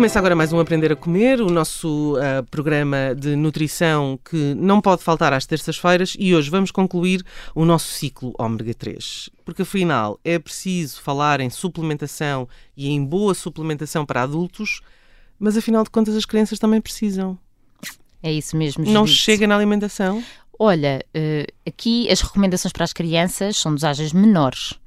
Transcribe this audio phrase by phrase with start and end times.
[0.00, 4.80] Começa agora mais um Aprender a Comer, o nosso uh, programa de nutrição que não
[4.80, 7.22] pode faltar às terças-feiras e hoje vamos concluir
[7.54, 9.28] o nosso ciclo ômega 3.
[9.44, 14.80] Porque afinal é preciso falar em suplementação e em boa suplementação para adultos,
[15.38, 17.38] mas afinal de contas as crianças também precisam.
[18.22, 18.86] É isso mesmo.
[18.86, 20.24] Não chega na alimentação?
[20.58, 24.80] Olha, uh, aqui as recomendações para as crianças são dosagens menores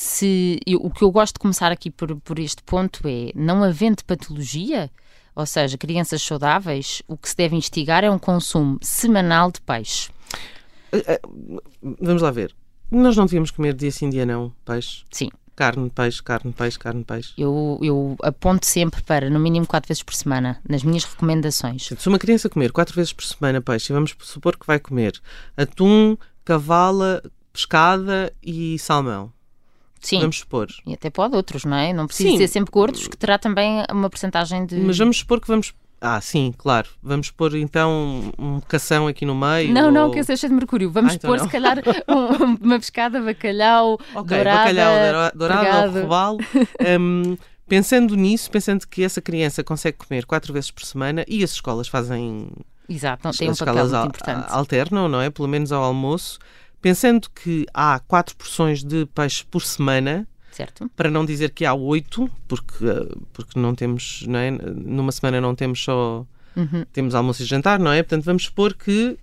[0.00, 3.64] se eu, o que eu gosto de começar aqui por, por este ponto é não
[3.64, 4.88] havendo patologia,
[5.34, 10.08] ou seja, crianças saudáveis, o que se deve instigar é um consumo semanal de peixe.
[10.92, 11.20] Eh, eh,
[12.00, 12.54] vamos lá ver.
[12.88, 15.02] Nós não devíamos comer dia sim, dia não, peixe?
[15.10, 15.30] Sim.
[15.56, 17.32] Carne, peixe, carne, peixe, carne, peixe.
[17.36, 21.90] Eu, eu aponto sempre para, no mínimo, quatro vezes por semana, nas minhas recomendações.
[21.98, 25.20] Se uma criança comer quatro vezes por semana peixe, e vamos supor que vai comer
[25.56, 27.20] atum, cavala,
[27.52, 29.36] pescada e salmão.
[30.00, 30.20] Sim.
[30.20, 30.68] Vamos supor.
[30.86, 31.92] E até pode outros, não é?
[31.92, 32.38] Não precisa sim.
[32.38, 34.76] ser sempre gordos, que terá também uma porcentagem de.
[34.76, 35.72] Mas vamos supor que vamos.
[36.00, 36.88] Ah, sim, claro.
[37.02, 39.72] Vamos pôr então um cação aqui no meio.
[39.72, 39.90] Não, ou...
[39.90, 40.90] não, que seja de mercúrio.
[40.90, 41.44] Vamos ah, então pôr, não.
[41.44, 46.38] se calhar, um, uma pescada, bacalhau, okay, dourada, bacalhau, dourado ou robalo.
[47.00, 51.50] um, pensando nisso, pensando que essa criança consegue comer quatro vezes por semana e as
[51.50, 52.48] escolas fazem.
[52.88, 54.46] Exato, não, tem um papel muito importante.
[54.48, 55.30] Alternam, não é?
[55.30, 56.38] Pelo menos ao almoço.
[56.80, 60.26] Pensando que há quatro porções de peixe por semana,
[60.58, 60.90] Certo.
[60.96, 64.50] Para não dizer que há oito, porque, eh, porque não temos, não é?
[64.50, 66.26] Numa semana não temos só.
[66.56, 66.84] Uhum.
[66.92, 68.02] Temos almoço e jantar, não é?
[68.02, 69.16] Portanto, vamos supor que.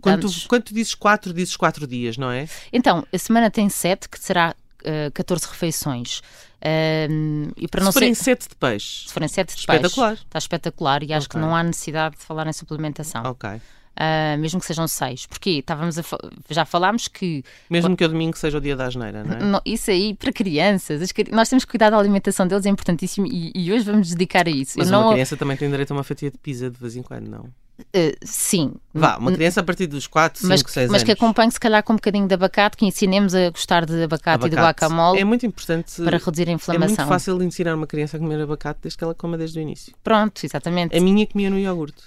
[0.00, 2.48] Quando tu, quando tu dizes quatro, dizes quatro dias, não é?
[2.72, 6.20] Então, a semana tem sete, que será uh, 14 refeições.
[6.62, 8.24] Uh, e para se não forem ser...
[8.24, 9.08] sete de peixe.
[9.08, 10.10] Se forem sete de espetacular.
[10.10, 10.24] peixe.
[10.24, 11.38] Está espetacular e acho okay.
[11.38, 13.24] que não há necessidade de falar em suplementação.
[13.24, 13.60] Ok
[13.96, 15.26] uh, mesmo que sejam seis.
[15.26, 16.02] Porque estávamos a,
[16.48, 17.44] já falámos que.
[17.68, 19.42] Mesmo que o domingo seja o dia da asneira, não é?
[19.42, 23.26] Não, isso aí, para crianças, as, nós temos que cuidar da alimentação deles, é importantíssimo
[23.26, 24.74] e, e hoje vamos dedicar a isso.
[24.78, 25.12] Mas Eu uma não...
[25.12, 27.48] criança também tem direito a uma fatia de pizza de vez em quando, não?
[27.80, 28.74] Uh, sim.
[28.92, 30.92] Vá, uma criança a partir dos 4, 5, 6 anos.
[30.92, 34.02] Mas que acompanhe, se calhar, com um bocadinho de abacate, que ensinemos a gostar de
[34.02, 34.46] abacate, abacate.
[34.46, 35.18] e de guacamole.
[35.18, 36.02] É muito importante.
[36.02, 36.94] Para reduzir a inflamação.
[36.94, 39.62] É muito fácil ensinar uma criança a comer abacate desde que ela coma desde o
[39.62, 39.94] início.
[40.02, 40.96] Pronto, exatamente.
[40.96, 42.02] A minha comia no iogurte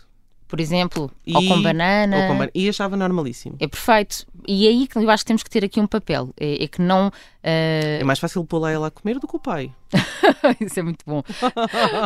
[0.53, 2.27] por exemplo, e, ou com banana.
[2.29, 3.55] Ou com E achava normalíssimo.
[3.59, 4.27] É perfeito.
[4.47, 6.29] E é aí que eu acho que temos que ter aqui um papel.
[6.39, 7.11] É, é que não.
[7.43, 7.99] Uh...
[7.99, 9.71] É mais fácil pô-la ela a comer do que o pai.
[10.59, 11.21] Isso é muito bom.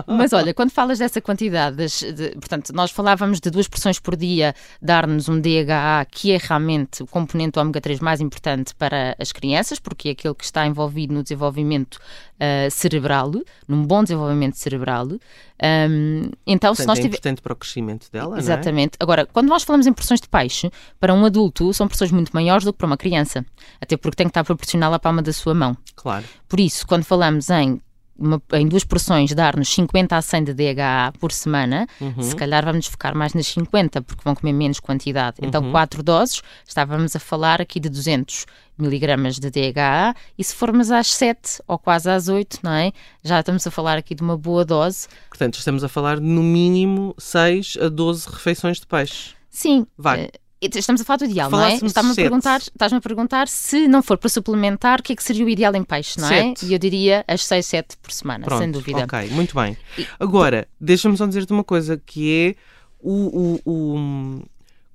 [0.08, 4.16] Mas olha, quando falas dessa quantidade, das, de, portanto, nós falávamos de duas porções por
[4.16, 9.32] dia dar-nos um DHA, que é realmente o componente ômega 3 mais importante para as
[9.32, 13.32] crianças, porque é aquele que está envolvido no desenvolvimento uh, cerebral,
[13.68, 15.08] num bom desenvolvimento cerebral.
[15.08, 18.96] Um, então, Portanto, se nós é importante para o crescimento dela, Exatamente.
[19.00, 19.04] É?
[19.04, 22.64] Agora, quando nós falamos em porções de peixe, para um adulto são porções muito maiores
[22.64, 23.46] do que para uma criança.
[23.82, 25.78] Até porque tem que estar proporcional à palma da sua mão.
[25.96, 26.26] Claro.
[26.48, 27.80] Por isso, quando falamos em
[28.18, 32.22] uma, em duas porções dar-nos 50 a 100 de DHA por semana, uhum.
[32.22, 35.38] se calhar vamos focar mais nas 50, porque vão comer menos quantidade.
[35.42, 35.72] Então, uhum.
[35.72, 38.46] quatro doses, estávamos a falar aqui de 200
[38.78, 42.92] miligramas de DHA, e se formos às 7 ou quase às 8, não é?
[43.24, 45.08] Já estamos a falar aqui de uma boa dose.
[45.30, 49.36] Portanto, estamos a falar de no mínimo 6 a 12 refeições de peixe.
[49.50, 49.88] Sim.
[49.98, 50.26] Vai.
[50.26, 51.76] Uh, Estamos a falar do ideal, não é?
[51.76, 55.24] Estás-me a, perguntar, estás a perguntar se não for para suplementar, o que é que
[55.24, 56.54] seria o ideal em peixe, não é?
[56.64, 59.04] E eu diria as 6, 7 por semana, Pronto, sem dúvida.
[59.04, 59.78] Ok, muito bem.
[60.20, 62.56] Agora, deixa-me só dizer-te uma coisa, que é
[63.00, 64.44] o, o, o,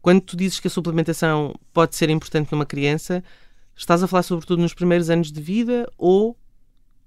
[0.01, 3.23] quando tu dizes que a suplementação pode ser importante numa criança,
[3.77, 6.37] estás a falar sobretudo nos primeiros anos de vida ou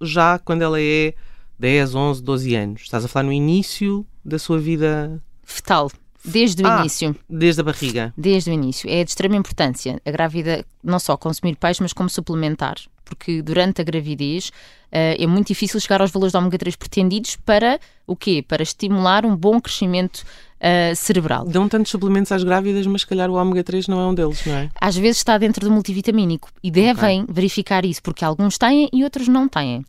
[0.02, 1.14] já quando ela é
[1.60, 2.82] 10, 11, 12 anos?
[2.84, 5.92] Estás a falar no início da sua vida fetal?
[6.26, 7.16] Desde o ah, início.
[7.30, 8.14] Desde a barriga.
[8.18, 8.90] Desde o início.
[8.90, 12.76] É de extrema importância a grávida não só consumir peixe, mas como suplementar.
[13.04, 17.36] Porque durante a gravidez uh, é muito difícil chegar aos valores de ômega 3 pretendidos
[17.36, 18.44] para o quê?
[18.48, 20.26] Para estimular um bom crescimento
[20.60, 21.46] uh, cerebral.
[21.46, 24.44] Dão tantos suplementos às grávidas, mas se calhar o ômega 3 não é um deles,
[24.46, 24.70] não é?
[24.82, 27.34] Às vezes está dentro do multivitamínico e devem okay.
[27.34, 29.86] verificar isso, porque alguns têm e outros não têm.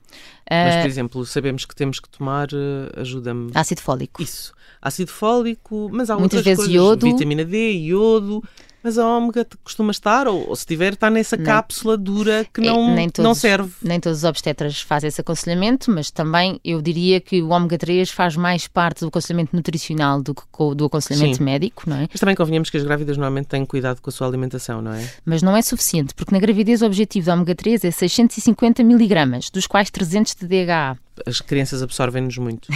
[0.49, 2.49] Mas, por exemplo, sabemos que temos que tomar,
[2.97, 3.51] ajuda-me.
[3.55, 4.23] Ácido fólico.
[4.23, 4.55] Isso
[4.87, 7.07] ácido fólico, mas há Muitas vezes coisas, iodo.
[7.07, 8.43] vitamina D, iodo,
[8.87, 12.65] mas a ômega costuma estar, ou, ou se tiver, está nessa cápsula dura que é,
[12.65, 13.73] não, nem todos, não serve.
[13.83, 18.09] Nem todos os obstetras fazem esse aconselhamento, mas também eu diria que o ômega 3
[18.11, 20.43] faz mais parte do aconselhamento nutricional do que
[20.77, 21.43] do aconselhamento Sim.
[21.43, 22.07] médico, não é?
[22.09, 25.05] Mas também convenhamos que as grávidas normalmente têm cuidado com a sua alimentação, não é?
[25.25, 29.51] Mas não é suficiente, porque na gravidez o objetivo do ômega 3 é 650 miligramas,
[29.51, 30.97] dos quais 300 de DHA.
[31.25, 32.69] As crianças absorvem-nos muito.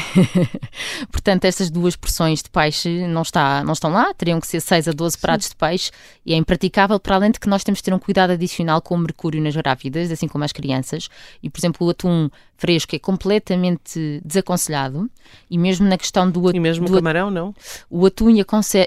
[1.11, 4.89] Portanto, estas duas porções de peixe não, está, não estão lá, teriam que ser 6
[4.89, 5.51] a 12 pratos Sim.
[5.51, 5.91] de peixe
[6.25, 8.95] e é impraticável, para além de que nós temos de ter um cuidado adicional com
[8.95, 11.09] o mercúrio nas grávidas, assim como as crianças.
[11.43, 15.11] E, por exemplo, o atum fresco é completamente desaconselhado
[15.51, 16.57] e mesmo na questão do atum...
[16.57, 17.55] E mesmo o camarão, não?
[17.89, 18.87] O atum e a, conser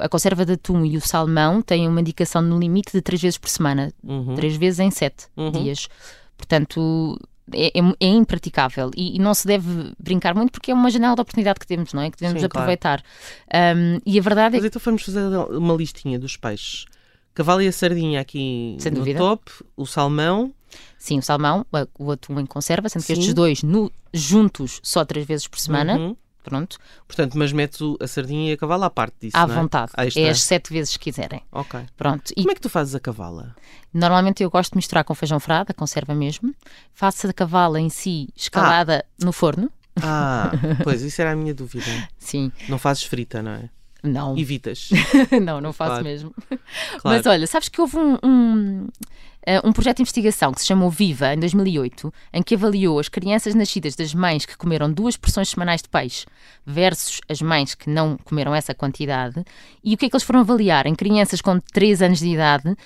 [0.00, 3.38] a conserva de atum e o salmão têm uma indicação no limite de 3 vezes
[3.38, 4.34] por semana, uhum.
[4.34, 5.50] 3 vezes em 7 uhum.
[5.50, 5.88] dias.
[6.36, 7.18] Portanto,
[7.52, 11.14] é, é, é, impraticável e, e, não se deve brincar muito porque é uma janela
[11.14, 12.10] de oportunidade que temos, não é?
[12.10, 13.02] Que devemos Sim, aproveitar.
[13.48, 13.78] Claro.
[13.78, 16.86] Um, e a verdade Mas é então vamos fazer uma listinha dos peixes.
[17.34, 19.18] Cavalo e a sardinha aqui Sem no dúvida.
[19.18, 20.52] top, o salmão.
[20.98, 21.66] Sim, o salmão,
[21.98, 23.14] o atum em conserva, sendo Sim.
[23.14, 25.96] que estes dois no, juntos só três vezes por semana.
[25.96, 26.16] Uhum.
[26.46, 26.78] Pronto.
[27.08, 29.46] Portanto, mas metes a sardinha e a cavala à parte disso, À é?
[29.46, 29.90] vontade.
[30.14, 31.42] É as sete vezes que quiserem.
[31.50, 31.80] Ok.
[31.96, 32.32] Pronto.
[32.32, 32.52] Como e...
[32.52, 33.56] é que tu fazes a cavala?
[33.92, 36.54] Normalmente eu gosto de misturar com feijão frado, a conserva mesmo.
[36.94, 39.24] Faço a cavala em si escalada ah.
[39.24, 39.68] no forno.
[40.00, 40.52] Ah,
[40.84, 41.90] pois, isso era a minha dúvida.
[42.16, 42.52] Sim.
[42.68, 43.68] Não fazes frita, não é?
[44.04, 44.38] Não.
[44.38, 44.90] Evitas.
[45.42, 46.04] não, não faço claro.
[46.04, 46.34] mesmo.
[46.48, 46.60] Claro.
[47.02, 48.86] Mas olha, sabes que houve um, um,
[49.64, 53.54] um, projeto de investigação que se chamou Viva, em 2008, em que avaliou as crianças
[53.54, 56.26] nascidas das mães que comeram duas porções semanais de peixe
[56.64, 59.44] versus as mães que não comeram essa quantidade.
[59.84, 60.86] E o que é que eles foram avaliar?
[60.86, 62.76] Em crianças com 3 anos de idade, uh,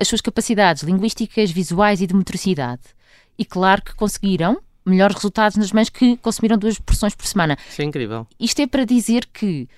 [0.00, 2.82] as suas capacidades linguísticas, visuais e de motricidade.
[3.38, 7.58] E claro que conseguiram melhores resultados nas mães que consumiram duas porções por semana.
[7.68, 8.26] Isso é incrível.
[8.38, 9.68] Isto é para dizer que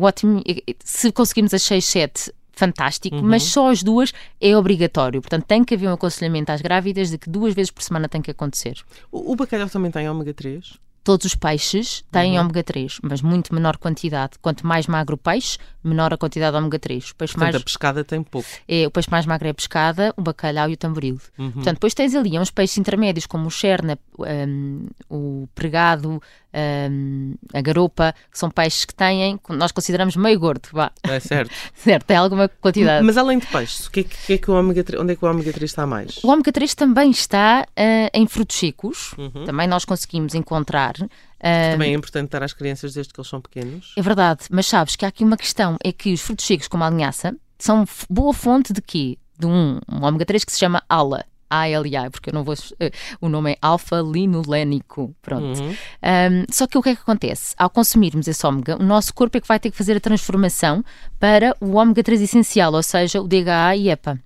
[0.00, 0.42] ótimo,
[0.84, 3.22] se conseguirmos as 6, 7, fantástico, uhum.
[3.22, 5.22] mas só as duas é obrigatório.
[5.22, 8.20] Portanto, tem que haver um aconselhamento às grávidas de que duas vezes por semana tem
[8.20, 8.78] que acontecer.
[9.10, 10.78] O, o bacalhau também tem ômega 3?
[11.02, 12.44] Todos os peixes têm uhum.
[12.44, 14.32] ômega 3, mas muito menor quantidade.
[14.42, 17.10] Quanto mais magro o peixe, menor a quantidade de ômega 3.
[17.10, 17.62] O peixe Portanto, mais...
[17.62, 18.46] a pescada tem pouco.
[18.68, 21.18] É, o peixe mais magro é a pescada, o bacalhau e o tamboril.
[21.38, 21.52] Uhum.
[21.52, 26.22] Portanto, depois tens ali uns peixes intermédios como o cherna, um, o pregado,
[26.54, 30.68] um, a garopa, que são peixes que têm, nós consideramos meio gordo.
[30.72, 30.90] Vá.
[31.02, 31.52] É certo.
[31.74, 33.04] certo, tem alguma quantidade.
[33.04, 35.16] Mas além de peixes, o que é que, é que o ômega 3, onde é
[35.16, 36.22] que o ômega 3 está mais?
[36.22, 39.44] O ômega 3 também está uh, em frutos secos, uhum.
[39.44, 40.94] também nós conseguimos encontrar.
[41.00, 43.92] Uh, também é importante dar às crianças desde que eles são pequenos.
[43.96, 46.84] É verdade, mas sabes que há aqui uma questão, é que os frutos secos como
[46.84, 49.18] a linhaça são boa fonte de quê?
[49.38, 52.54] De um, um ômega 3 que se chama ALA, ALA, porque eu não vou.
[52.54, 55.14] Uh, o nome é alfa-linolénico.
[55.20, 55.60] Pronto.
[55.60, 55.70] Uhum.
[55.70, 57.54] Um, só que o que é que acontece?
[57.58, 60.84] Ao consumirmos esse ômega, o nosso corpo é que vai ter que fazer a transformação
[61.18, 64.18] para o ômega 3 essencial, ou seja, o DHA e EPA.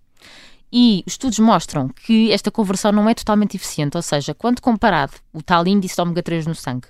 [0.76, 5.12] E os estudos mostram que esta conversão não é totalmente eficiente, ou seja, quando comparado
[5.32, 6.88] o tal índice de ômega 3 no sangue,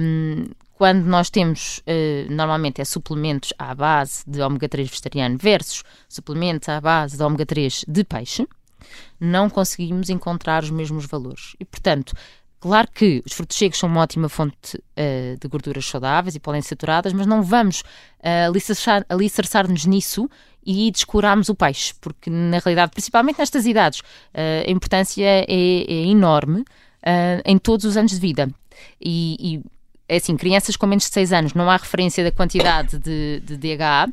[0.00, 5.82] um, quando nós temos, uh, normalmente é suplementos à base de ômega 3 vegetariano versus
[6.08, 8.46] suplementos à base de ômega 3 de peixe,
[9.18, 11.56] não conseguimos encontrar os mesmos valores.
[11.60, 12.14] E, portanto,
[12.58, 17.12] Claro que os frutos secos são uma ótima fonte uh, de gorduras saudáveis e poliinsaturadas,
[17.12, 20.28] mas não vamos uh, alicerçar-nos nisso
[20.64, 26.06] e descurarmos o peixe, porque na realidade, principalmente nestas idades, uh, a importância é, é
[26.06, 28.50] enorme uh, em todos os anos de vida.
[29.00, 29.62] E, e,
[30.08, 33.56] é assim, crianças com menos de 6 anos não há referência da quantidade de, de
[33.56, 34.08] DHA,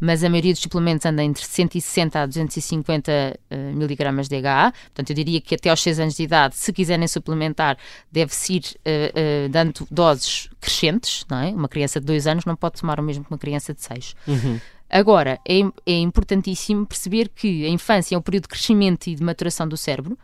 [0.00, 3.10] mas a maioria dos suplementos anda entre 160 a 250
[3.50, 4.72] uh, miligramas de DHA.
[4.72, 7.76] Portanto, eu diria que até aos 6 anos de idade, se quiserem suplementar,
[8.10, 11.24] deve-se ir uh, uh, dando doses crescentes.
[11.28, 11.48] Não é?
[11.48, 14.14] Uma criança de 2 anos não pode tomar o mesmo que uma criança de 6.
[14.26, 14.60] Uhum.
[14.90, 19.22] Agora, é, é importantíssimo perceber que a infância é um período de crescimento e de
[19.22, 20.18] maturação do cérebro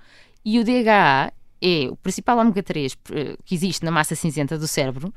[0.45, 4.69] e o DHA é o principal ômega 3 eh, que existe na massa cinzenta do
[4.69, 5.13] cérebro,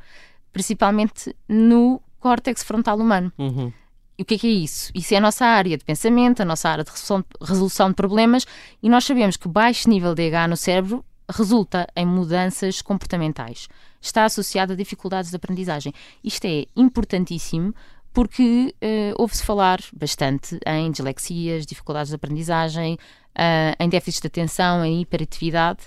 [0.53, 3.31] principalmente no córtex frontal humano.
[3.37, 3.71] Uhum.
[4.17, 4.91] E o que é, que é isso?
[4.95, 6.91] Isso é a nossa área de pensamento, a nossa área de
[7.39, 8.45] resolução, de problemas,
[8.81, 13.67] e nós sabemos que baixo nível de DHA no cérebro resulta em mudanças comportamentais.
[14.01, 15.93] Está associado a dificuldades de aprendizagem.
[16.23, 17.75] Isto é importantíssimo
[18.13, 24.83] porque uh, ouve-se falar bastante em dislexias, dificuldades de aprendizagem, uh, em déficits de atenção,
[24.83, 25.83] em hiperatividade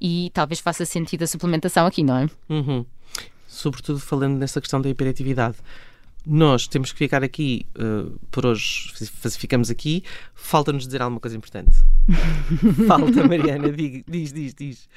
[0.00, 2.26] e talvez faça sentido a suplementação aqui, não é?
[2.48, 2.86] Uhum.
[3.46, 5.56] Sobretudo falando nessa questão da hiperatividade.
[6.30, 8.92] Nós temos que ficar aqui uh, por hoje,
[9.38, 10.04] ficamos aqui.
[10.34, 11.72] Falta-nos dizer alguma coisa importante.
[12.86, 14.88] Falta, Mariana, diz, diz, diz.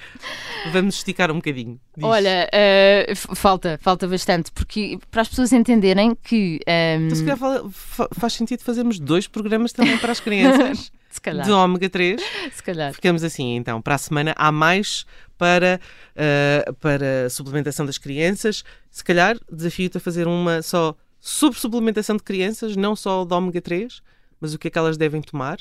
[0.74, 1.80] Vamos esticar um bocadinho.
[1.96, 2.04] Diz.
[2.04, 6.60] Olha, uh, falta, falta bastante, porque para as pessoas entenderem que.
[6.68, 6.72] Um...
[6.72, 10.92] Ehm, então, se calhar faz sentido fazermos dois programas também para as crianças.
[11.10, 11.46] se calhar.
[11.46, 12.22] De ômega 3.
[12.54, 12.94] Se calhar.
[12.94, 13.82] Ficamos assim, então.
[13.82, 15.06] Para a semana há mais
[15.38, 15.80] para,
[16.16, 18.64] uh, para suplementação das crianças.
[18.90, 23.62] Se calhar desafio-te a fazer uma só sobre suplementação de crianças, não só de ômega
[23.62, 24.01] 3,
[24.42, 25.60] mas o que é que elas devem tomar.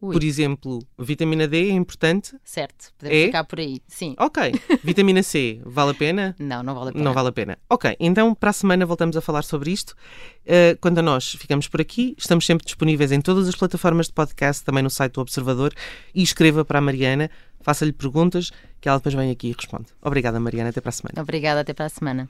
[0.00, 0.12] Ui.
[0.12, 2.34] Por exemplo, vitamina D é importante?
[2.42, 3.26] Certo, podemos É?
[3.26, 3.80] ficar por aí.
[3.86, 4.16] Sim.
[4.18, 4.52] Ok.
[4.82, 6.34] vitamina C, vale a pena?
[6.40, 7.04] Não, não vale a pena.
[7.04, 7.58] Não vale a pena.
[7.70, 9.90] Ok, então para a semana voltamos a falar sobre isto.
[10.44, 14.12] Uh, quando a nós ficamos por aqui, estamos sempre disponíveis em todas as plataformas de
[14.12, 15.72] podcast, também no site do Observador,
[16.12, 17.30] e escreva para a Mariana,
[17.60, 19.86] faça-lhe perguntas, que ela depois vem aqui e responde.
[20.02, 20.70] Obrigada, Mariana.
[20.70, 21.22] Até para a semana.
[21.22, 22.28] Obrigada, até para a semana.